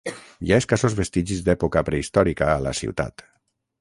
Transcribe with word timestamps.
Hi 0.45 0.53
ha 0.53 0.57
escassos 0.61 0.95
vestigis 0.99 1.43
d'època 1.49 1.83
prehistòrica 1.91 2.49
a 2.55 2.57
la 2.69 2.75
ciutat. 2.81 3.29